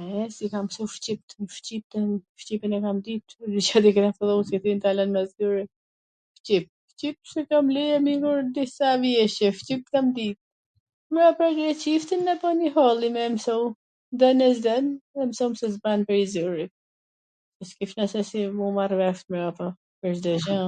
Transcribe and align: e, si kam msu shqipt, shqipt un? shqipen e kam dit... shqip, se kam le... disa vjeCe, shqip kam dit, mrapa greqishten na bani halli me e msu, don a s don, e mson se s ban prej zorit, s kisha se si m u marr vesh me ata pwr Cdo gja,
e, 0.00 0.02
si 0.34 0.44
kam 0.52 0.64
msu 0.66 0.84
shqipt, 0.96 1.30
shqipt 1.56 1.92
un? 2.00 2.04
shqipen 2.42 2.72
e 2.76 2.78
kam 2.84 2.98
dit... 3.06 3.24
shqip, 3.68 4.12
se 7.32 7.40
kam 7.54 7.66
le... 7.78 7.86
disa 8.58 8.90
vjeCe, 9.06 9.48
shqip 9.62 9.82
kam 9.96 10.06
dit, 10.20 10.38
mrapa 11.16 11.46
greqishten 11.58 12.20
na 12.28 12.34
bani 12.44 12.66
halli 12.78 13.08
me 13.18 13.26
e 13.30 13.34
msu, 13.40 13.58
don 14.24 14.40
a 14.48 14.50
s 14.56 14.64
don, 14.70 14.86
e 15.20 15.22
mson 15.34 15.52
se 15.64 15.74
s 15.76 15.76
ban 15.84 16.00
prej 16.12 16.24
zorit, 16.38 16.72
s 17.70 17.72
kisha 17.78 18.04
se 18.16 18.20
si 18.32 18.40
m 18.56 18.64
u 18.68 18.70
marr 18.80 18.92
vesh 19.04 19.24
me 19.30 19.38
ata 19.50 19.68
pwr 19.98 20.12
Cdo 20.22 20.34
gja, 20.50 20.62